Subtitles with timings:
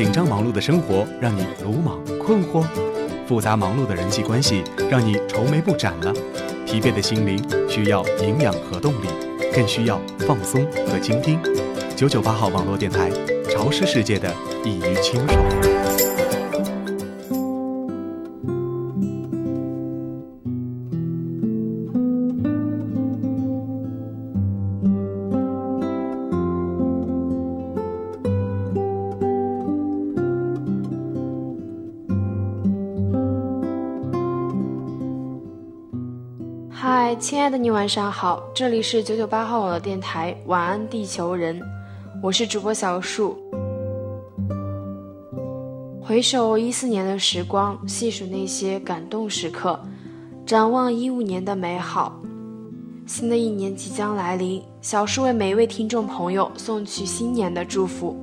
[0.00, 2.64] 紧张忙碌的生活让你鲁莽困惑，
[3.26, 6.10] 复杂忙碌的人际关系让你愁眉不展了，
[6.64, 7.38] 疲惫的心灵
[7.68, 9.08] 需要营养和动力，
[9.54, 11.38] 更需要放松和倾听。
[11.94, 13.10] 九九八号网络电台，
[13.50, 14.34] 潮湿世界的
[14.64, 15.79] 一隅清爽。
[37.20, 41.60] 亲爱的你，晚上好，这里是九九八号网络电台，晚安地球人，
[42.22, 43.36] 我是主播小树。
[46.00, 49.78] 回首一四年的时光，细数那些感动时刻，
[50.46, 52.18] 展望一五年的美好，
[53.04, 58.16] 新的一年即将来临，小树为每一位听众朋友送去新年的祝福。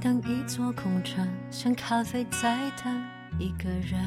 [0.00, 3.04] 等一座空城，像咖啡在等
[3.38, 4.00] 一个人。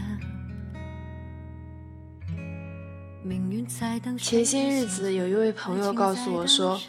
[4.17, 6.81] 前些日子，有一位朋友告诉我说，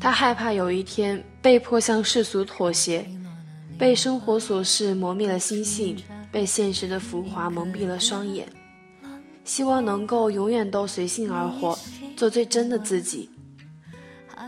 [0.00, 3.08] 他害怕有一天被迫向世俗妥协，
[3.78, 5.96] 被生活琐事磨灭了心性，
[6.32, 8.48] 被现实的浮华蒙蔽了双眼，
[9.44, 11.78] 希望能够永远都随性而活，
[12.16, 13.30] 做最真的自己。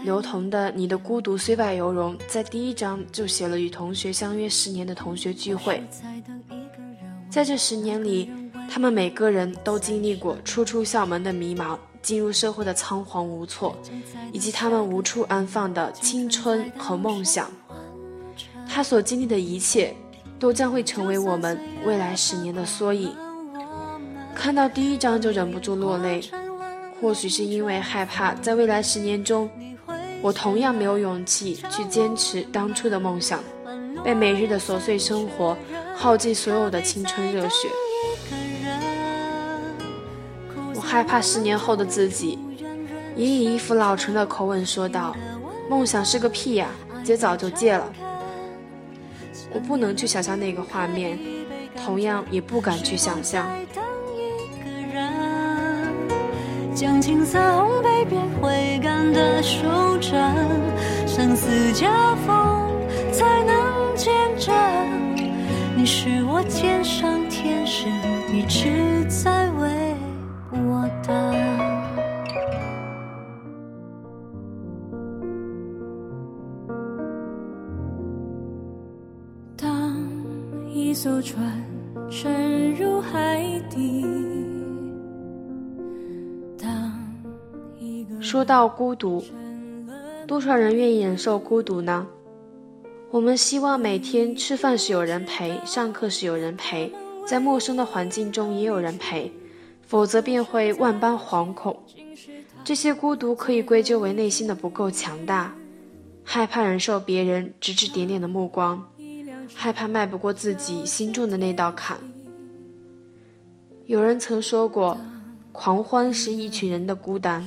[0.03, 5.83] 刘同的《你的孤独虽败犹荣》在第一章就写了与同学相约十年的同学聚会，
[7.28, 8.31] 在这十年里，
[8.69, 13.77] 他们每个人都经历过初出校门的迷茫，进入社会的仓皇无措，
[14.33, 17.50] 以及他们无处安放的青春和梦想。
[18.66, 19.94] 他所经历的一切，
[20.39, 23.15] 都将会成为我们未来十年的缩影。
[24.34, 26.22] 看到第一章就忍不住落泪，
[27.00, 29.50] 或许是因为害怕在未来十年中。
[30.23, 33.43] 我同样没有勇气去坚持当初的梦想，
[34.05, 35.57] 被每日的琐碎生活
[35.97, 37.69] 耗尽所有的青春热血。
[40.75, 42.39] 我害怕十年后的自己，
[43.17, 45.17] 也以一副老成的口吻说道
[45.71, 46.69] ：“梦想是个屁呀，
[47.03, 47.91] 姐早就戒了。”
[49.53, 51.19] 我不能去想象那个画面，
[51.85, 53.51] 同样也不敢去想象。
[56.81, 59.69] 将青涩烘焙变回甘的手
[60.01, 60.35] 掌，
[61.07, 61.87] 生死交
[62.27, 62.73] 锋
[63.13, 64.51] 才能见证。
[65.77, 67.87] 你是我肩上天使，
[68.33, 69.95] 一直在为
[70.53, 71.37] 我等。
[79.55, 79.95] 当
[80.73, 81.63] 一艘船
[82.09, 84.50] 沉入海底。
[88.31, 89.25] 说到孤独，
[90.25, 92.07] 多少人愿意忍受孤独呢？
[93.11, 96.93] 我们希望每天吃饭时有人陪，上课时有人陪，
[97.27, 99.33] 在陌生的环境中也有人陪，
[99.85, 101.77] 否则便会万般惶恐。
[102.63, 105.53] 这些孤独可以归咎为内心的不够强大，
[106.23, 108.81] 害怕忍受别人指指点点的目光，
[109.57, 111.99] 害怕迈不过自己心中的那道坎。
[113.87, 114.97] 有人曾说过，
[115.51, 117.45] 狂欢是一群人的孤单。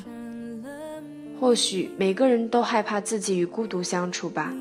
[1.43, 4.53] 或许每个人都害怕自己与孤独相处吧，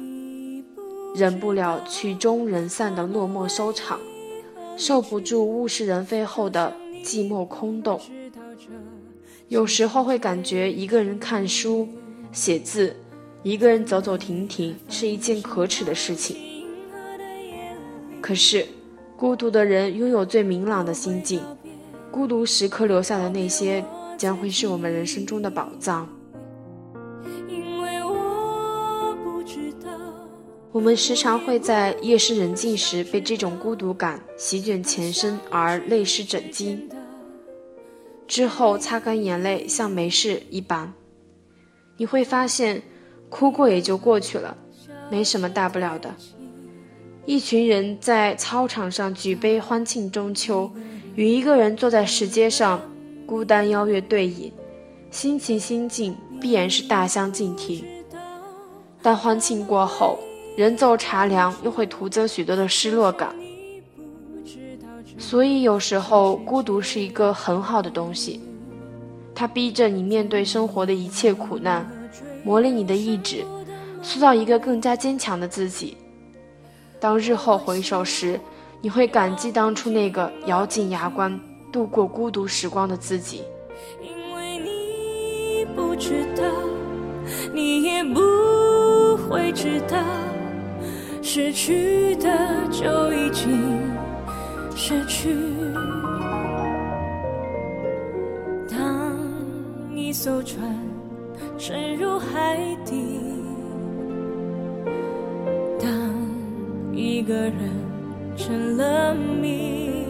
[1.14, 4.00] 忍不了曲终人散的落寞收场，
[4.76, 6.74] 受不住物是人非后的
[7.04, 8.00] 寂寞空洞。
[9.46, 11.88] 有时候会感觉一个人看书、
[12.32, 12.96] 写字，
[13.44, 16.36] 一个人走走停停是一件可耻的事情。
[18.20, 18.66] 可是，
[19.16, 21.40] 孤独的人拥有最明朗的心境，
[22.10, 23.84] 孤独时刻留下的那些，
[24.18, 26.08] 将会是我们人生中的宝藏。
[30.72, 36.78] 我们时常会在夜深人静时被这种孤独感席卷全身而泪湿枕巾，
[38.26, 40.90] 之后擦干眼泪像没事一般。
[41.98, 42.82] 你会发现，
[43.28, 44.56] 哭过也就过去了，
[45.10, 46.14] 没什么大不了的。
[47.26, 50.70] 一群人在操场上举杯欢庆中秋，
[51.14, 52.80] 与一个人坐在石阶上
[53.26, 54.50] 孤单邀月对饮，
[55.10, 57.84] 心情心境必然是大相径庭。
[59.02, 60.18] 但欢庆过后，
[60.56, 63.34] 人走茶凉，又会徒增许多的失落感。
[65.18, 68.40] 所以有时候孤独是一个很好的东西，
[69.34, 71.86] 它逼着你面对生活的一切苦难，
[72.44, 73.44] 磨砺你的意志，
[74.02, 75.96] 塑造一个更加坚强的自己。
[76.98, 78.38] 当日后回首时，
[78.80, 81.38] 你会感激当初那个咬紧牙关
[81.70, 83.42] 度过孤独时光的自己。
[84.02, 86.44] 因为你不知道，
[87.52, 88.20] 你也不
[89.28, 89.98] 会知道，
[91.34, 92.28] 失去的
[92.70, 93.58] 就已经。
[94.76, 95.34] 失去。
[98.68, 99.16] 当
[99.96, 100.62] 一艘船
[101.56, 103.18] 沉入海底，
[105.80, 105.88] 当
[106.92, 107.54] 一个人
[108.36, 110.04] 成了谜。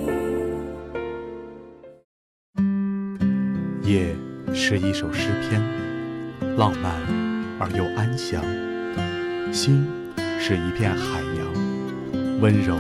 [3.84, 4.08] 夜
[4.52, 5.62] 是一首诗篇，
[6.56, 6.92] 浪漫
[7.60, 8.42] 而又安详；
[9.52, 9.86] 心
[10.44, 12.76] 是一片海洋，温柔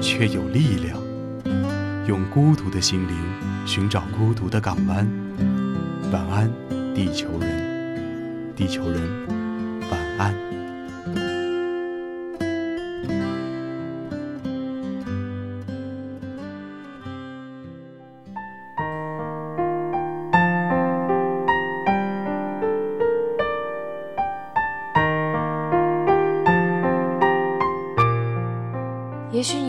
[0.00, 1.00] 却有力量。
[2.08, 3.16] 用孤独的心灵
[3.64, 5.08] 寻找孤独的港湾。
[6.10, 6.50] 晚安，
[6.92, 9.00] 地球人，地球人，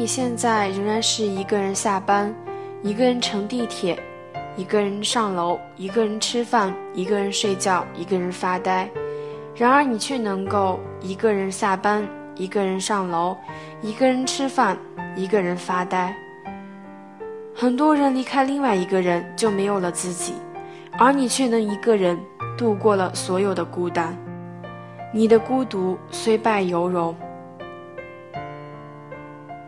[0.05, 2.33] 现在仍然是一个人下班，
[2.81, 3.97] 一个人乘地铁，
[4.55, 8.89] 一个人上楼，一个人吃饭，一个人睡觉，一个人发呆。
[9.55, 12.05] 然而你却能够一个人下班，
[12.35, 13.35] 一个人上楼，
[13.81, 14.77] 一个人吃饭，
[15.15, 16.15] 一个人发呆。
[17.55, 20.33] 很多人离开另外一个人就没有了自己，
[20.99, 22.19] 而你却能一个人
[22.57, 24.15] 度过了所有的孤单。
[25.13, 27.15] 你的孤独虽败犹荣。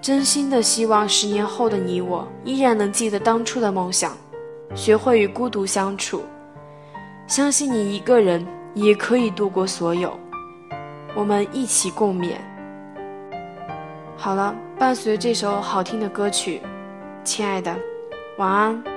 [0.01, 4.15] 真心的希望，十年后的你我依然能记得当初的梦想，
[4.73, 6.23] 学会与孤独相处。
[7.27, 10.17] 相信你一个人也可以度过所有，
[11.13, 12.35] 我们一起共勉。
[14.15, 16.61] 好了，伴随这首好听的歌曲，
[17.23, 17.75] 亲爱的，
[18.37, 18.96] 晚安。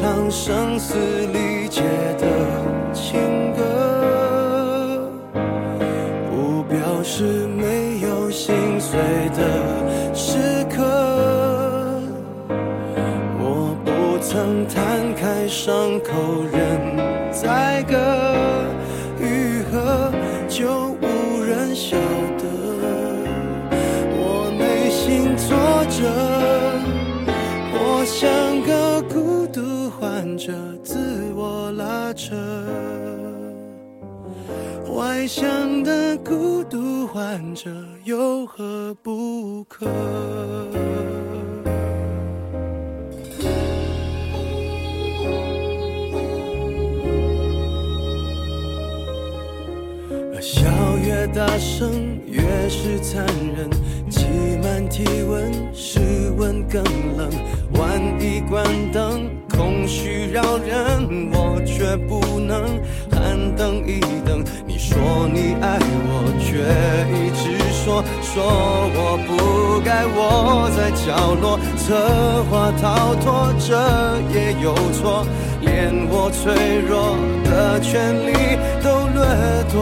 [0.00, 0.94] 唱声嘶
[1.26, 1.82] 力竭
[2.20, 2.24] 的
[2.92, 5.10] 情歌，
[6.30, 8.96] 不表示没有心碎
[9.34, 9.42] 的
[10.14, 10.38] 时
[10.70, 10.84] 刻。
[13.40, 17.98] 我不曾摊开伤口任宰割，
[19.20, 20.12] 愈合
[20.46, 21.96] 就无人晓
[22.38, 22.44] 得。
[24.14, 25.56] 我内心挫
[25.90, 26.06] 折，
[27.74, 28.30] 我像
[34.98, 37.70] 外向的孤独患者
[38.02, 39.86] 有何不可？
[50.40, 50.66] 笑
[51.00, 53.24] 越大声，越是残
[53.56, 53.70] 忍。
[54.10, 54.26] 挤
[54.60, 56.00] 满体温，室
[56.36, 56.82] 温更
[57.16, 57.30] 冷。
[57.74, 62.80] 万一关灯，空虚扰人，我却不能
[63.12, 64.00] 喊等一。
[66.48, 66.54] 却
[67.12, 67.42] 一直
[67.74, 68.32] 说说
[68.94, 69.28] 我不
[69.84, 73.68] 该窝在角落，策划逃脱，这
[74.32, 75.26] 也有错。
[75.60, 79.20] 连我脆弱的权利都掠
[79.70, 79.76] 夺。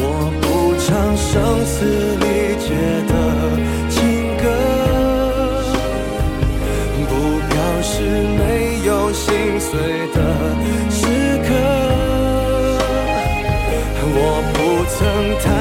[0.00, 0.02] 我
[0.40, 0.86] 不唱
[1.16, 1.30] 声
[1.64, 1.76] 嘶
[2.18, 2.24] 力
[2.58, 2.66] 竭
[3.06, 3.12] 的
[15.00, 15.06] 等
[15.38, 15.57] 他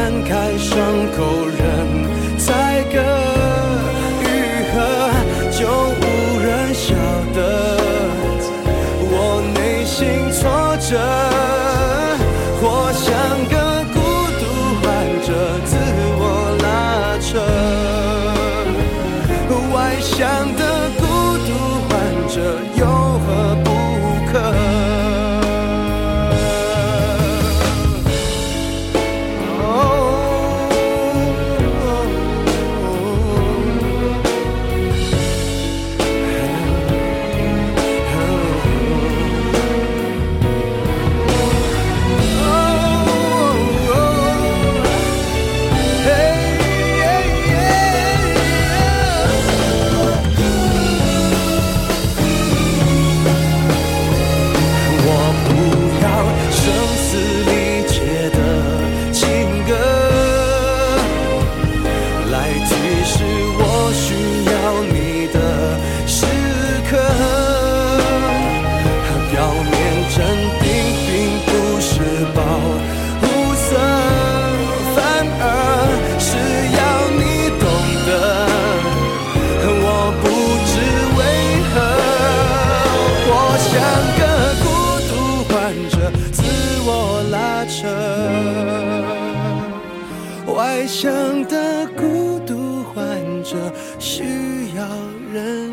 [90.99, 91.13] 想
[91.43, 93.55] 的孤独患者
[93.99, 94.23] 需
[94.75, 94.83] 要
[95.31, 95.66] 人